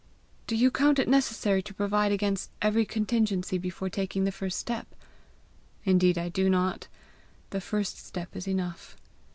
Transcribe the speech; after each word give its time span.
Do 0.47 0.55
you 0.55 0.71
count 0.71 0.97
it 0.97 1.07
necessary 1.07 1.61
to 1.61 1.75
provide 1.75 2.11
against 2.11 2.49
every 2.59 2.85
contingency 2.85 3.59
before 3.59 3.87
taking 3.91 4.23
the 4.23 4.31
first 4.31 4.57
step?" 4.57 4.87
"Indeed 5.85 6.17
I 6.17 6.27
do 6.27 6.49
not! 6.49 6.87
The 7.51 7.61
first 7.61 8.03
step 8.03 8.35
is 8.35 8.47
enough. 8.47 8.97